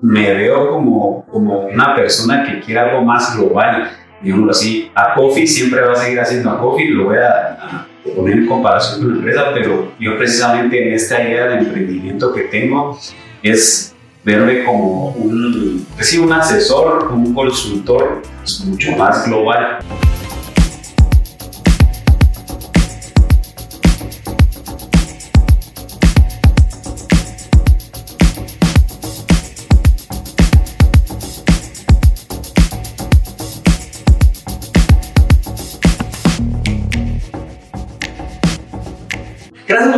[0.00, 3.90] me veo como, como una persona que quiere algo más global,
[4.22, 4.90] digámoslo así.
[4.94, 9.00] A Coffee siempre va a seguir haciendo a Coffee, lo voy a, poner en comparación
[9.00, 12.98] con la empresa, pero yo precisamente en esta idea de emprendimiento que tengo
[13.42, 19.78] es verme como un, pues un asesor, un consultor pues, mucho más global.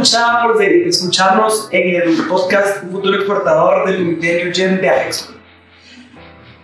[0.00, 5.10] Gracias por escucharnos en el podcast Un futuro exportador del Ministerio Gen de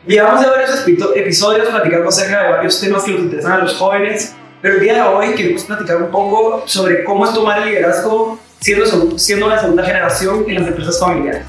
[0.07, 4.35] Llevamos ya varios episodios platicando acerca de varios temas que nos interesan a los jóvenes,
[4.62, 8.39] pero el día de hoy queremos platicar un poco sobre cómo es tomar el liderazgo
[8.59, 11.43] siendo, siendo la segunda generación en las empresas familiares.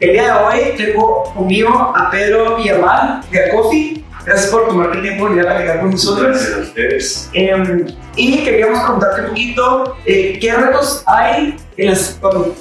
[0.00, 5.02] El día de hoy tengo conmigo a Pedro Villamar de Acofi, Gracias por tomarte el
[5.02, 6.28] tiempo de venir a platicar con nosotros.
[6.28, 7.30] Gracias a ustedes.
[7.32, 12.54] Eh, y queríamos preguntarte un poquito eh, qué retos hay en las, cuando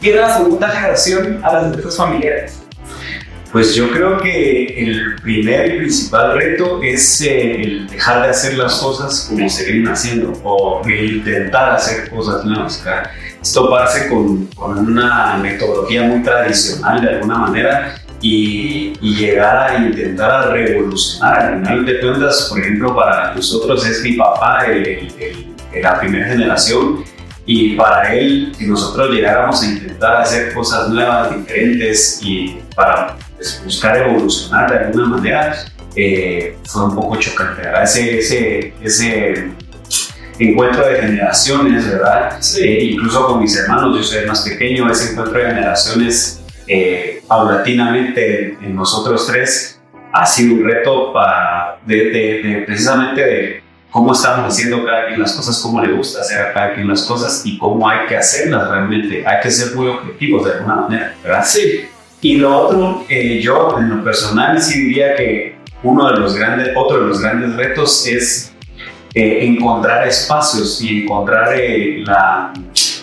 [0.00, 2.62] viene la segunda generación a las empresas familiares.
[3.50, 8.58] Pues yo creo que el primer y principal reto es eh, el dejar de hacer
[8.58, 12.84] las cosas como se vienen haciendo o el intentar hacer cosas nuevas.
[13.42, 20.50] Estoparse con, con una metodología muy tradicional de alguna manera y, llegar a intentar a
[20.50, 21.40] revolucionar.
[21.40, 25.08] Al final de cuentas, por ejemplo, para nosotros es mi papá, el,
[25.82, 27.04] la primera generación,
[27.46, 33.62] y para él que nosotros llegáramos a intentar hacer cosas nuevas, diferentes y para pues,
[33.64, 35.54] buscar evolucionar de alguna manera,
[35.96, 39.50] eh, fue un poco chocante, Ese, ese, ese
[40.38, 42.38] encuentro de generaciones, ¿verdad?
[42.58, 47.17] Eh, incluso con mis hermanos, yo soy el más pequeño, ese encuentro de generaciones eh,
[47.28, 49.80] paulatinamente en nosotros tres
[50.12, 55.58] ha sido un reto para, de, precisamente de cómo estamos haciendo cada quien las cosas,
[55.62, 59.26] cómo le gusta hacer a cada quien las cosas y cómo hay que hacerlas realmente.
[59.26, 61.44] Hay que ser muy objetivos de alguna manera, ¿verdad?
[61.44, 61.86] Sí.
[62.20, 66.70] Y lo otro, eh, yo en lo personal sí diría que uno de los grandes,
[66.74, 68.52] otro de los grandes retos es
[69.14, 71.56] eh, encontrar espacios y encontrar
[72.04, 72.52] la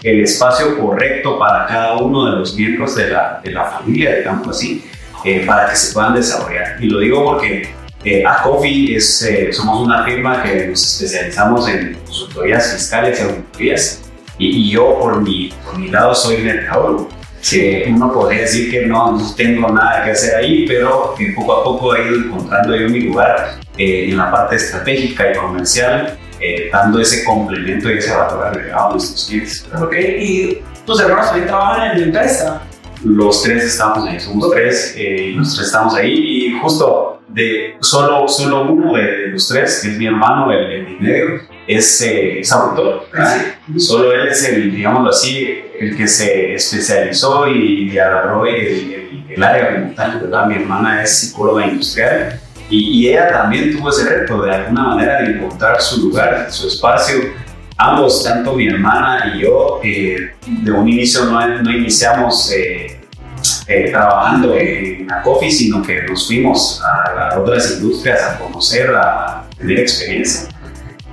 [0.06, 4.48] el espacio correcto para cada uno de los miembros de la, de la familia, digamos
[4.48, 4.86] así,
[5.24, 6.78] eh, para que se puedan desarrollar.
[6.80, 7.74] Y lo digo porque
[8.04, 14.02] eh, ACOFI es, eh, somos una firma que nos especializamos en consultorías fiscales y auditorías.
[14.38, 17.10] Y, yo, por mi, por mi lado, soy mercadólogo.
[17.50, 21.54] que uno podría decir que no, no tengo nada que hacer ahí, pero que poco
[21.54, 26.70] a poco he ido encontrando yo mi lugar en la parte estratégica y comercial eh,
[26.72, 29.68] dando ese complemento y ese valor agregado a nuestros clientes.
[29.82, 32.62] Ok, ¿y tus hermanos también trabajan en la empresa?
[33.04, 37.76] Los tres estamos ahí, somos tres, eh, y los tres estamos ahí y justo de
[37.82, 42.40] solo, solo uno de, los tres, que es mi hermano, el, el medio, es, eh,
[42.40, 43.08] es autor.
[43.18, 43.38] Ah,
[43.78, 49.44] solo él es el, digámoslo así, el que se especializó y agarró el, el, el
[49.44, 50.48] área como tal, ¿verdad?
[50.48, 55.36] Mi hermana es psicóloga industrial y, ella también tuvo ese reto de alguna manera de
[55.36, 57.16] encontrar su lugar, su espacio.
[57.78, 63.02] Ambos, tanto mi hermana y yo, eh, de un inicio no, no iniciamos eh,
[63.68, 69.44] eh, trabajando en la coffee, sino que nos fuimos a, otras industrias a conocer, a
[69.58, 70.50] tener experiencia.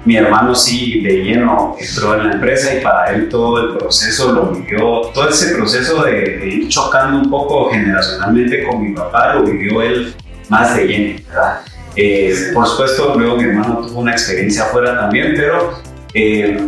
[0.05, 4.33] Mi hermano sí de lleno entró en la empresa y para él todo el proceso
[4.33, 9.35] lo vivió, todo ese proceso de, de ir chocando un poco generacionalmente con mi papá,
[9.35, 10.15] lo vivió él
[10.53, 11.61] más de lleno, ¿verdad?
[11.97, 15.79] Eh, por supuesto, luego mi hermano tuvo una experiencia afuera también, pero,
[16.13, 16.59] eh,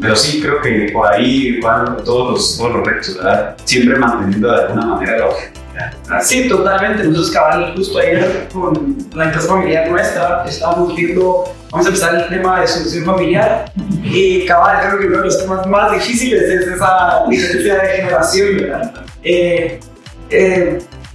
[0.00, 3.56] pero sí creo que por ahí van todos los, todos los retos, ¿verdad?
[3.64, 6.22] Siempre manteniendo de alguna manera la objetividad.
[6.22, 7.02] Sí, totalmente.
[7.02, 12.28] Nosotros, cabal, justo ayer con la empresa familiar nuestra, estábamos viendo, vamos a empezar el
[12.28, 13.72] tema de solución familiar.
[14.04, 18.56] Y cabal, creo que uno de los temas más difíciles es esa diferencia de generación,
[18.56, 18.92] ¿verdad?
[19.24, 19.80] Eh,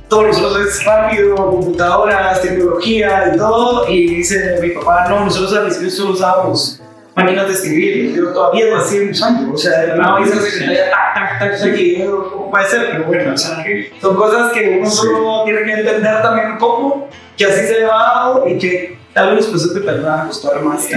[0.09, 3.87] todo nosotros es rápido, computadoras, tecnología y todo.
[3.87, 6.81] Y dice mi papá, no, nosotros al principio solo usábamos
[7.15, 8.15] máquinas de escribir.
[8.15, 9.51] Yo todavía no hacía muchos años.
[9.53, 12.89] O sea, de la dice tac, tac, tac, tac, y ¿cómo puede ser?
[12.91, 13.63] Pero bueno, o sea,
[14.01, 17.07] son cosas que uno solo tiene que entender también poco,
[17.37, 20.83] que así se ha dado y que tal vez pues te va a costar más.
[20.83, 20.93] Sí,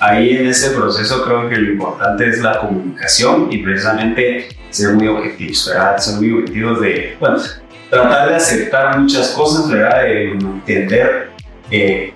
[0.00, 5.08] Ahí en ese proceso creo que lo importante es la comunicación y precisamente ser muy
[5.08, 5.98] objetivos, ¿verdad?
[5.98, 7.38] Ser muy objetivos de, bueno,
[7.94, 10.02] tratar de aceptar muchas cosas, ¿verdad?
[10.02, 11.30] De entender
[11.70, 12.14] que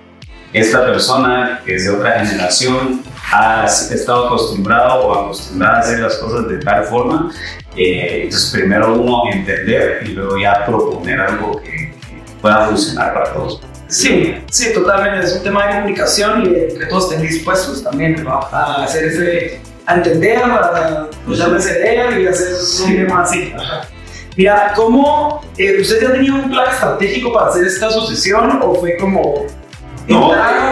[0.53, 6.15] esta persona que es de otra generación has estado acostumbrado o acostumbrada a hacer las
[6.15, 7.31] cosas de tal forma.
[7.75, 11.89] Eh, entonces, primero uno entender y luego ya proponer algo que,
[12.41, 13.61] pueda funcionar para todos.
[13.89, 15.25] Sí, sí, totalmente.
[15.25, 19.59] Es un tema de comunicación y de que todos estén dispuestos también a hacer ese,
[19.85, 22.47] a entender, a escuchar esa idea y hacer
[22.85, 23.53] un tema así.
[24.39, 28.95] Mira, ¿cómo eh, usted ya tenía un plan estratégico para hacer esta asociación o fue
[28.95, 29.45] como
[30.07, 30.31] no,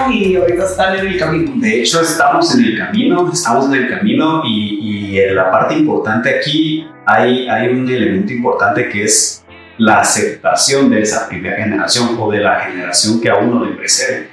[0.09, 1.51] y ahorita están en el camino.
[1.57, 6.39] De hecho, estamos en el camino, estamos en el camino y, y la parte importante
[6.39, 9.43] aquí, hay, hay un elemento importante que es
[9.77, 14.29] la aceptación de esa primera generación o de la generación que a uno le precede.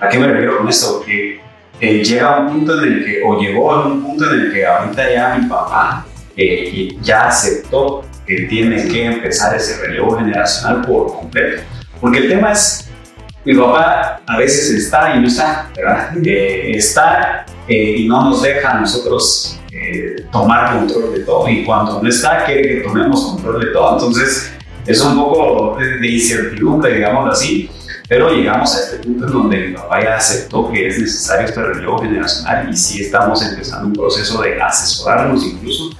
[0.00, 1.02] ¿A qué me refiero con esto?
[1.04, 1.38] Que
[1.82, 4.64] eh, llega un punto en el que, o llegó a un punto en el que
[4.64, 11.12] ahorita ya mi papá eh, ya aceptó que tiene que empezar ese relevo generacional por
[11.12, 11.62] completo.
[12.00, 12.88] Porque el tema es
[13.44, 16.12] mi papá a veces está y no está, ¿verdad?
[16.24, 21.64] Eh, está eh, y no nos deja a nosotros eh, tomar control de todo y
[21.64, 23.94] cuando no está quiere que tomemos control de todo.
[23.94, 24.52] Entonces
[24.86, 27.68] es un poco de, incertidumbre, digamos así,
[28.08, 31.62] pero llegamos a este punto en donde mi papá ya aceptó que es necesario este
[31.62, 35.90] relevo generacional y sí estamos empezando un proceso de asesorarnos incluso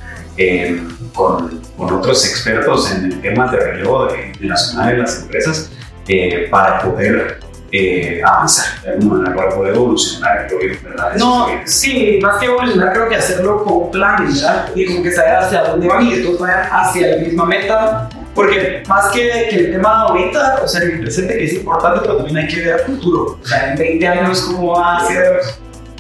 [1.15, 5.71] con, con, otros expertos en el tema de relevo generacional en las empresas
[6.09, 7.41] eh, para poder
[7.73, 10.49] eh, avanzar de alguna manera, para poder evolucionar,
[10.83, 11.15] ¿verdad?
[11.17, 14.71] No, sí, más que evolucionar, creo que hacerlo con planes, ¿verdad?
[14.75, 18.09] Y como que saber hacia dónde van y que todos vayan hacia la misma meta.
[18.35, 22.17] Porque más que, que el tema ahorita, o sea, el presente que es importante, pero
[22.17, 23.39] también hay que ver el futuro.
[23.43, 25.41] O sea, en 20 años, cómo va a ser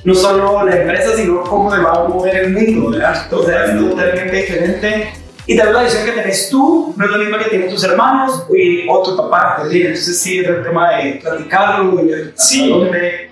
[0.04, 3.32] no solo la empresa, sino cómo se va a mover el mundo, ¿verdad?
[3.32, 5.12] O sea, es totalmente diferente
[5.50, 7.82] y tal vez la visión que tenés tú no es la misma que tienen tus
[7.82, 12.00] hermanos y, o tu papá Entonces sí, es el tema de platicarlo.
[12.37, 12.73] sí,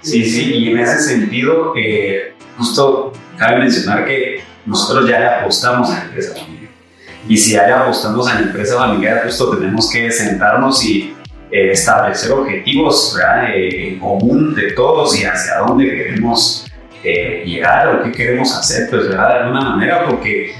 [0.02, 5.90] sí, sí, y en ese sentido, eh, justo cabe mencionar que nosotros ya le apostamos
[5.90, 6.72] a la empresa familiar.
[7.28, 11.14] Y si ya le apostamos a la empresa familiar, justo tenemos que sentarnos y
[11.52, 13.16] eh, establecer objetivos
[13.54, 16.66] eh, en común de todos y hacia dónde queremos
[17.00, 19.28] llegar o qué queremos hacer, pues, ¿verdad?
[19.28, 20.52] de alguna manera, porque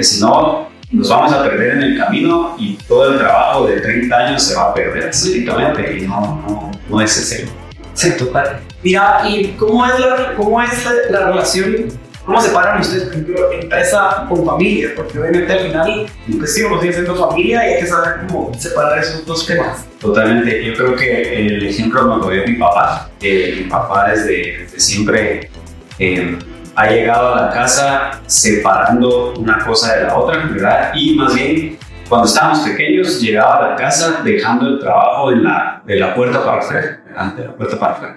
[0.00, 4.16] si no, nos vamos a perder en el camino y todo el trabajo de 30
[4.16, 7.48] años se va a perder absolutamente y no, no, no es ese.
[7.94, 8.60] Sí, total.
[8.82, 11.88] Mira, ¿y cómo es la, cómo es la, relación?
[12.24, 14.92] ¿Cómo separan ustedes, por ejemplo, empresa con familia?
[14.96, 16.06] Porque obviamente al final,
[16.38, 19.84] pues sí, uno sigue siendo familia y hay que saber cómo separar esos dos temas.
[20.00, 20.64] Totalmente.
[20.64, 23.10] Yo creo que el ejemplo me lo dio mi papá.
[23.20, 25.50] Eh, mi papá desde, desde siempre...
[25.98, 26.38] Eh,
[26.74, 30.92] ha llegado a la casa separando una cosa de la otra, ¿verdad?
[30.94, 31.78] Y más bien,
[32.08, 36.44] cuando estábamos pequeños, llegaba a la casa dejando el trabajo de la, de la puerta
[36.44, 37.00] para afuera,
[37.36, 38.16] De la puerta para afuera.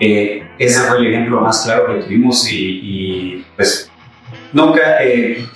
[0.00, 3.90] Eh, ese fue el ejemplo más claro que tuvimos y, pues
[4.52, 5.46] nunca, eh,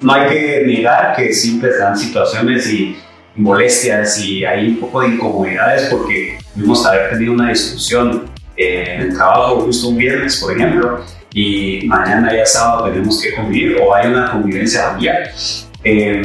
[0.00, 2.96] no hay que negar que siempre dan situaciones y
[3.36, 9.00] molestias y hay un poco de incomodidades porque tuvimos haber tenido una discusión eh, en
[9.02, 13.94] el trabajo justo un viernes, por ejemplo, y mañana ya sábado tenemos que convivir o
[13.94, 15.30] hay una convivencia familiar.
[15.82, 16.22] Eh,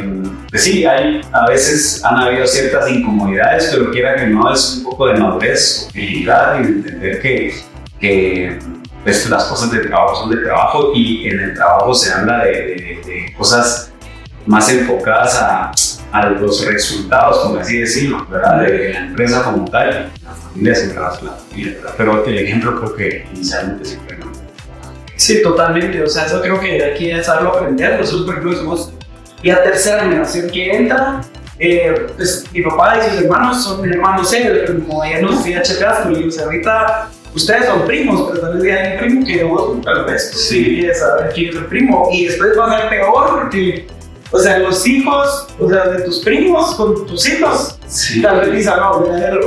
[0.50, 4.84] pues sí, hay, a veces han habido ciertas incomodidades, pero quiera que no, es un
[4.84, 7.54] poco de madurez, humildad y entender que,
[8.00, 8.58] que
[9.02, 13.00] pues, las cosas de trabajo son de trabajo y en el trabajo se habla de,
[13.06, 13.92] de, cosas
[14.46, 15.72] más enfocadas a,
[16.12, 18.62] a, los resultados, como así decirlo, ¿verdad?
[18.62, 23.84] De, la empresa como tal, la familia la familia, pero el ejemplo creo que inicialmente
[23.84, 24.15] siempre no.
[25.26, 26.00] Sí, totalmente.
[26.04, 27.98] O sea, eso creo que aquí es algo a aprender.
[27.98, 28.92] Nosotros, por ejemplo, somos
[29.42, 31.20] la tercera generación que entra.
[31.58, 36.10] Eh, pues mi papá y sus hermanos son hermanos él, como ella nos decía Checasco,
[36.12, 39.74] y o sea, ahorita ustedes son primos, pero tal vez hay un primo que vos
[39.74, 40.30] nunca lo ves.
[40.30, 40.86] Sí.
[40.86, 42.08] Y saber quién es el primo.
[42.12, 43.88] Y después va a ser peor porque,
[44.30, 48.22] o sea, los hijos, o sea, de tus primos con tus hijos, sí.
[48.22, 48.90] tal vez dicen, no,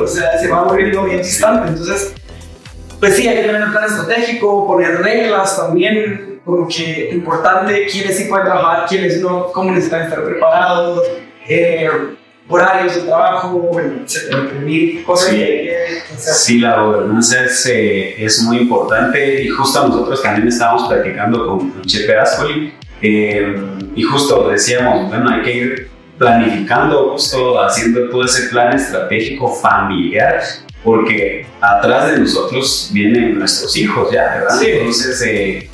[0.03, 1.69] o sea, se va volviendo bien distante.
[1.69, 2.15] Entonces,
[2.99, 8.17] pues sí, hay que tener un plan estratégico, poner reglas también, como que importante quiénes
[8.17, 11.03] sí pueden trabajar, quiénes no, cómo necesitan estar preparados,
[11.47, 11.89] eh,
[12.47, 14.49] horarios de trabajo, etcétera,
[15.05, 15.69] cosas sí.
[16.17, 21.69] sí, la gobernanza es, eh, es, muy importante y justo nosotros también estábamos platicando con,
[21.69, 23.55] con Chepe Ascoli eh,
[23.95, 30.41] y justo decíamos, bueno, hay que ir planificando, justo haciendo todo ese plan estratégico familiar
[30.83, 34.59] porque atrás de nosotros vienen nuestros hijos ya, ¿verdad?
[34.59, 34.67] Sí.
[34.71, 35.69] Entonces, eh,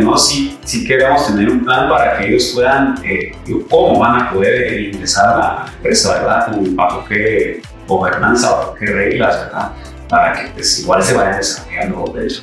[0.00, 3.32] no, si, si queremos tener un plan para que ellos puedan, eh,
[3.68, 6.56] cómo van a poder ingresar a la empresa, ¿verdad?
[6.70, 9.72] Bajo qué gobernanza, bajo qué reglas, ¿verdad?
[10.08, 12.42] para que pues, igual se vaya desarrollando de hecho.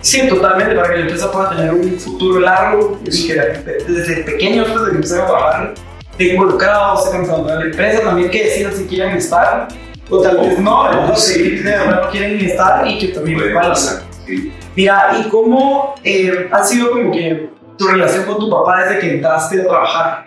[0.00, 4.68] Sí, totalmente, para que la empresa pueda tener un futuro largo y que desde pequeños,
[4.68, 5.74] desde que empiecen a trabajar,
[6.10, 9.68] estén involucrados, sepan trabajar la empresa, también que decidan si quieren estar
[10.12, 14.52] o tal vez no, no, sí, no quieren estar y que también puedan sí.
[14.76, 19.14] Mira, ¿y cómo eh, ha sido como que tu relación con tu papá desde que
[19.14, 20.26] entraste a trabajar?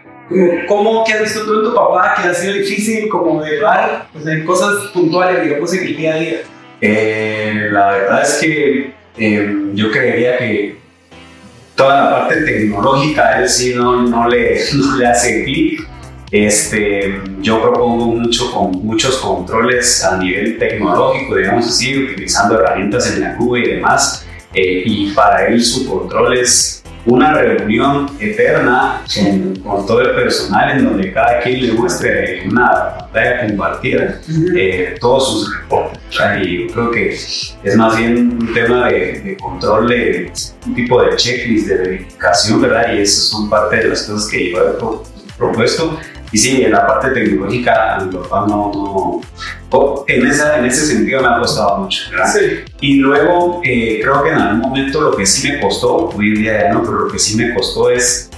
[0.68, 4.08] ¿Cómo, qué has visto tú en tu papá que ha sido difícil como de dar
[4.12, 6.38] pues, en cosas puntuales, digamos, en el día a día?
[6.82, 10.78] Eh, la verdad es que eh, yo creería que
[11.76, 15.88] toda la parte tecnológica a él sí no, no, le, no le hace clic.
[16.32, 23.22] Este, yo propongo mucho con muchos controles a nivel tecnológico, digamos así, utilizando herramientas en
[23.22, 24.26] la nube y demás.
[24.54, 29.04] Eh, y para él su control es una reunión eterna
[29.64, 34.22] con, todo el personal en donde cada quien le muestre una pantalla compartida
[34.56, 36.02] eh, todos sus reportes.
[36.42, 40.32] Y yo creo que es más bien un tema de, control de
[40.66, 42.94] un tipo de checklist de verificación, ¿verdad?
[42.94, 44.60] Y esas son parte de las cosas que yo
[45.38, 46.00] propuesto.
[46.32, 49.22] Y sí, en la parte tecnológica, mi papá no, no
[50.08, 52.10] en, esa, en ese sentido me ha costado mucho.
[52.12, 52.34] ¿verdad?
[52.34, 52.74] Sí.
[52.82, 56.36] Y luego eh, creo que en algún momento lo que sí me costó, hoy en
[56.36, 58.30] día ya no, pero lo que sí me costó es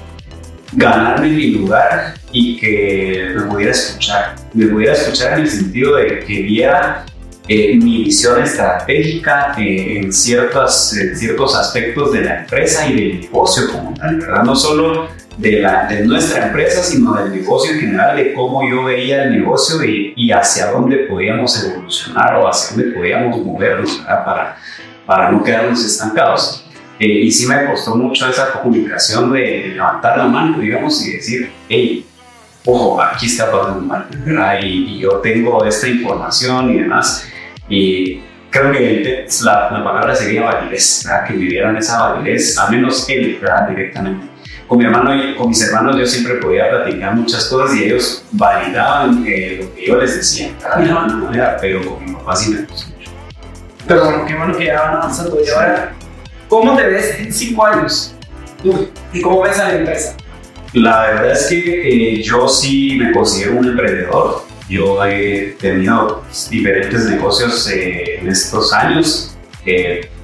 [0.73, 4.35] ganarme mi lugar y que me pudiera escuchar.
[4.53, 7.05] Me pudiera escuchar en el sentido de que viera
[7.47, 13.21] eh, mi visión estratégica eh, en, ciertos, en ciertos aspectos de la empresa y del
[13.21, 14.43] negocio como tal, ¿verdad?
[14.43, 19.39] No solo de, nuestra empresa, sino del negocio en general, de cómo yo veía el
[19.39, 24.57] negocio y, hacia dónde podíamos evolucionar o hacia dónde podíamos movernos para,
[25.05, 26.63] para no quedarnos estancados.
[26.99, 31.51] Eh, y sí me costó mucho esa comunicación de, levantar la mano, digamos, y decir,
[31.69, 32.05] hey,
[32.65, 34.07] ojo, aquí está pasando mal.
[34.61, 37.27] Y, y, yo tengo esta información y demás.
[37.69, 41.27] Y creo que la, la palabra sería validez, ¿verdad?
[41.27, 43.69] que me dieran esa validez, a menos él, ¿verdad?
[43.69, 44.36] directamente
[44.67, 48.23] con mi hermano y con mis hermanos yo siempre podía platicar muchas cosas y ellos
[48.31, 52.61] validaban eh, lo que yo les decía de manera, pero con mi papá sí me
[52.61, 52.85] mucho.
[53.87, 55.37] Pero bueno, qué bueno que ya van avanzando.
[55.43, 55.93] Y ahora,
[56.49, 58.13] ¿cómo te ves en cinco años?
[59.13, 60.17] ¿y cómo ves a la empresa?
[60.73, 64.43] La verdad es que eh, yo sí me considero un emprendedor.
[64.67, 69.37] Yo he tenido diferentes negocios eh, en estos años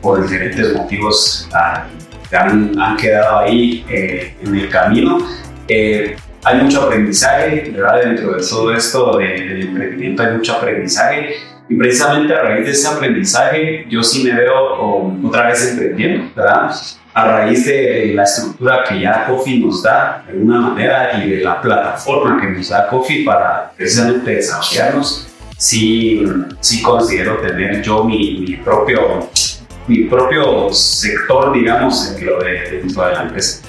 [0.02, 1.48] por diferentes motivos.
[2.36, 5.20] Han, han quedado ahí eh, en el camino.
[5.68, 8.02] Eh, hay mucho aprendizaje, ¿verdad?
[8.04, 11.36] Dentro de todo esto del emprendimiento hay mucho aprendizaje
[11.70, 16.72] y precisamente a raíz de ese aprendizaje yo sí me veo otra vez emprendiendo, ¿verdad?
[17.14, 21.44] A raíz de la estructura que ya Coffee nos da de alguna manera y de
[21.44, 26.24] la plataforma que nos da Coffee para precisamente desarrollarnos, sí,
[26.60, 29.30] sí considero tener yo mi, mi propio
[29.88, 33.68] mi propio sector, digamos, dentro de, dentro de la empresa.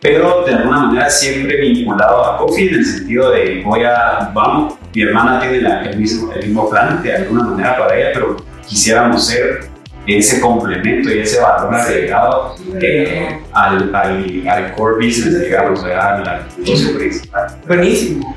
[0.00, 4.74] Pero de alguna manera siempre vinculado a Coffee en el sentido de voy a, vamos,
[4.94, 8.36] mi hermana tiene el, mismo, el mismo plan de alguna manera para ella, pero
[8.66, 9.68] quisiéramos ser
[10.06, 16.96] ese complemento y ese valor agregado eh, al, al, al, core business, digamos, al negocio
[16.96, 17.46] principal.
[17.66, 18.36] Buenísimo,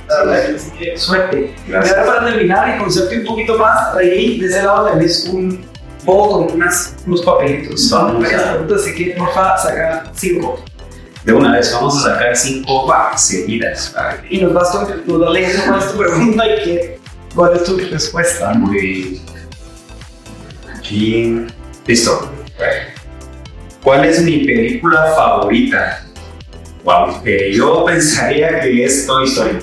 [0.96, 1.54] suerte.
[1.68, 1.96] Gracias.
[1.96, 5.71] Y ahora para terminar y conocerte un poquito más, ahí de ese lado tenés un
[6.06, 7.90] con unas, unos papelitos.
[7.92, 10.64] Vamos a preguntas, así que porfa, saca cinco.
[11.24, 13.94] De una vez, vamos a sacar cinco seguidas.
[14.30, 14.86] Y nos vas a
[15.30, 17.00] leyendo cuál es tu pregunta y qué,
[17.36, 18.54] cuál es tu respuesta.
[18.54, 19.22] Muy bien.
[20.76, 21.46] Aquí.
[21.86, 22.32] Listo.
[23.84, 26.06] ¿Cuál es mi película favorita?
[26.84, 29.60] Wow, eh, yo pensaría que es Toy Story.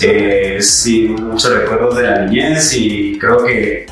[0.00, 3.86] Eh, sí, muchos recuerdos de la niñez y creo que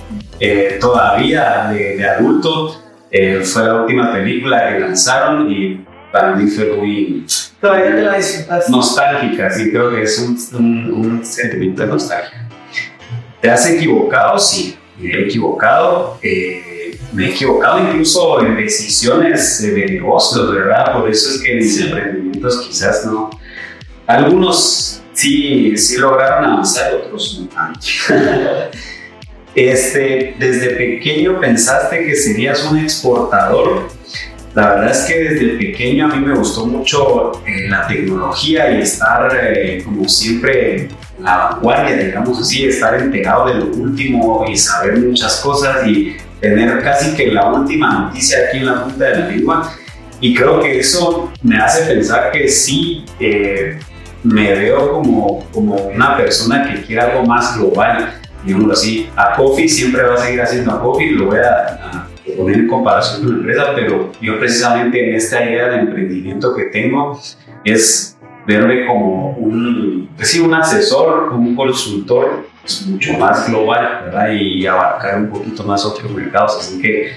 [0.44, 2.80] eh, todavía de, adulto.
[3.10, 7.26] Eh, fue la última película que lanzaron y para mí fue muy
[7.60, 12.48] todavía te la nostálgica, sí, creo que es un, un, sentimiento de nostalgia.
[13.40, 14.38] ¿Te has equivocado?
[14.38, 16.18] Sí, me he equivocado.
[16.22, 20.92] Eh, me he equivocado incluso en decisiones de negocios, ¿verdad?
[20.92, 23.30] Por eso es que mis emprendimientos quizás no.
[24.06, 27.80] Algunos sí, sí lograron avanzar, otros no tanto.
[29.54, 33.88] Este, desde pequeño pensaste que serías un exportador.
[34.54, 38.82] La verdad es que desde pequeño a mí me gustó mucho eh, la tecnología y
[38.82, 44.56] estar eh, como siempre en la vanguardia, digamos así, estar enterado de lo último y
[44.56, 49.18] saber muchas cosas y tener casi que la última noticia aquí en la punta de
[49.18, 49.72] la lengua.
[50.20, 53.78] Y creo que eso me hace pensar que sí eh,
[54.22, 59.68] me veo como, como una persona que quiere algo más global digámoslo así, a Coffee
[59.68, 63.38] siempre va a seguir haciendo a Coffee, lo voy a, poner en comparación con la
[63.38, 67.20] empresa, pero yo precisamente en esta idea de emprendimiento que tengo
[67.64, 74.32] es verme como un, pues sí, un asesor, un consultor pues, mucho más global, ¿verdad?
[74.32, 77.12] Y abarcar un poquito más otros mercados, así que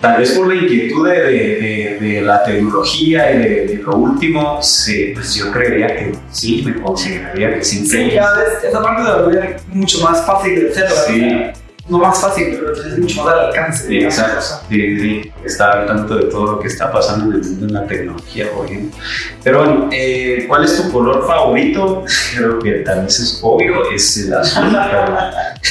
[0.00, 5.12] tal vez por la inquietud de, de, de, la tecnología y de, lo último, sí,
[5.14, 7.84] pues yo creería que sí, me consideraría que sí.
[7.86, 10.96] Sí, cada vez esa parte de volver mucho más fácil de hacerlo.
[11.06, 11.62] Sí.
[11.88, 13.86] No más fácil, pero es mucho más al alcance.
[13.88, 14.44] Sí, exacto.
[14.68, 17.72] Sí, sí, está al tanto de todo lo que está pasando en el mundo en
[17.72, 18.98] la tecnología, ejemplo.
[19.42, 22.04] Pero bueno, eh, ¿cuál es tu color favorito?
[22.36, 24.76] Creo que tal vez es obvio, es el azul.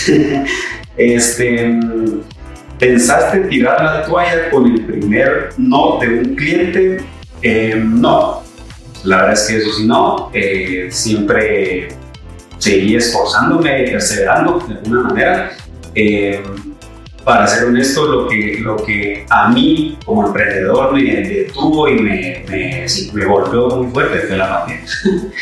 [0.97, 1.79] este
[2.79, 7.03] ¿Pensaste tirar la toalla con el primer no de un cliente?
[7.41, 8.43] Eh, no.
[9.03, 10.29] La verdad es que eso sí no.
[10.33, 11.87] Eh, siempre
[12.59, 15.51] seguí esforzándome, perseverando de alguna manera.
[15.95, 16.43] Eh,
[17.23, 22.45] para ser honesto, lo que, lo que a mí como emprendedor me detuvo y me,
[22.47, 24.85] me, me golpeó muy fuerte fue la pandemia.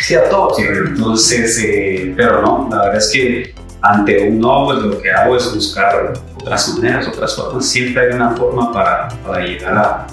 [0.02, 0.56] Sí, a todos.
[0.58, 3.54] Sí, entonces, pero no, la verdad es que
[3.90, 7.66] ante un no, pues lo que hago es buscar otras maneras, otras formas.
[7.66, 10.08] Siempre hay una forma para, para llegar a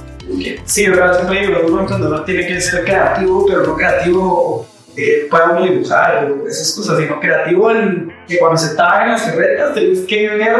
[0.64, 5.50] Sí, verdad, siempre digo, uno cuando tiene que ser creativo, pero no creativo eh, para
[5.50, 10.00] uno dibujar esas cosas, sino creativo en que cuando se está en las carretas tienes
[10.00, 10.56] que ver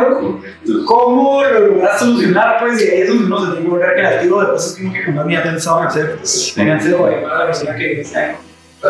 [0.85, 4.41] cómo lo logras solucionar, pues, y ahí es donde uno se tiene que volver creativo
[4.41, 6.17] de cosas que uno que jamás ni ha pensado en hacer.
[6.17, 8.37] Pues, vénganse, o para la persona que sea.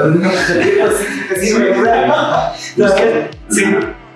[3.51, 3.65] Sí,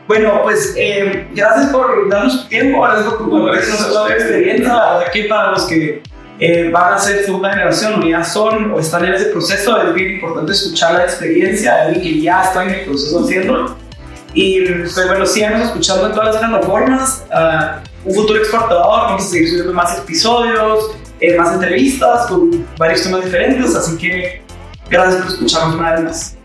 [0.07, 4.69] bueno, pues eh, gracias por darnos tu tiempo, gracias por compartirnos toda la experiencia.
[4.69, 6.03] La verdad que para los que
[6.39, 9.95] eh, van a ser segunda generación o ya son o están en ese proceso, es
[9.95, 13.77] bien importante escuchar la experiencia de alguien que ya está en el proceso haciéndolo.
[14.35, 17.25] Y pues bueno, sigamos escuchando en todas las plataformas.
[17.31, 23.03] Uh, un futuro exportador, vamos a seguir subiendo más episodios, eh, más entrevistas con varios
[23.03, 24.43] temas diferentes, así que
[24.89, 26.36] gracias por escucharnos una vez más.